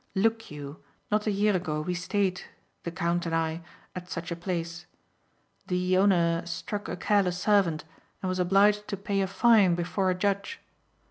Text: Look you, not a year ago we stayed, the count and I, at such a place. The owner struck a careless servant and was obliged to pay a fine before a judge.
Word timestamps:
Look 0.15 0.49
you, 0.49 0.81
not 1.11 1.27
a 1.27 1.31
year 1.31 1.55
ago 1.55 1.79
we 1.81 1.93
stayed, 1.93 2.41
the 2.81 2.89
count 2.91 3.27
and 3.27 3.35
I, 3.35 3.61
at 3.95 4.09
such 4.09 4.31
a 4.31 4.35
place. 4.35 4.87
The 5.67 5.95
owner 5.95 6.41
struck 6.47 6.87
a 6.89 6.97
careless 6.97 7.37
servant 7.37 7.83
and 8.23 8.27
was 8.27 8.39
obliged 8.39 8.87
to 8.87 8.97
pay 8.97 9.21
a 9.21 9.27
fine 9.27 9.75
before 9.75 10.09
a 10.09 10.15
judge. 10.15 10.59